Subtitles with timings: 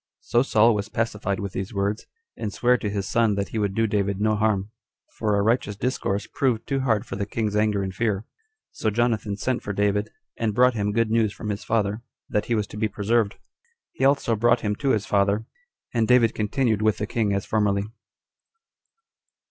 [0.21, 3.75] So Saul was pacified with these words, and sware to his son that he would
[3.75, 4.71] do David no harm,
[5.15, 8.25] for a righteous discourse proved too hard for the king's anger and fear.
[8.71, 10.09] So Jonathan sent for David,
[10.39, 13.35] and brought him good news from his father, that he was to be preserved.
[13.91, 15.45] He also brought him to his father;
[15.93, 17.83] and David continued with the king as formerly.